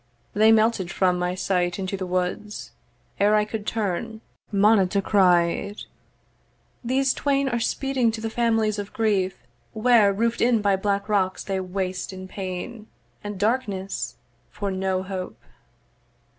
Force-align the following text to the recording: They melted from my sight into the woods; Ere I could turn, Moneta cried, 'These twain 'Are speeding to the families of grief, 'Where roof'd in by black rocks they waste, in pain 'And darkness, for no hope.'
They 0.33 0.51
melted 0.51 0.89
from 0.91 1.19
my 1.19 1.35
sight 1.35 1.77
into 1.77 1.95
the 1.95 2.07
woods; 2.07 2.71
Ere 3.19 3.35
I 3.35 3.45
could 3.45 3.67
turn, 3.67 4.21
Moneta 4.51 4.99
cried, 4.99 5.83
'These 6.83 7.13
twain 7.13 7.47
'Are 7.47 7.59
speeding 7.59 8.09
to 8.13 8.19
the 8.19 8.31
families 8.31 8.79
of 8.79 8.93
grief, 8.93 9.43
'Where 9.73 10.11
roof'd 10.11 10.41
in 10.41 10.59
by 10.59 10.75
black 10.75 11.07
rocks 11.07 11.43
they 11.43 11.59
waste, 11.59 12.11
in 12.13 12.27
pain 12.27 12.87
'And 13.23 13.39
darkness, 13.39 14.15
for 14.49 14.71
no 14.71 15.03
hope.' 15.03 15.37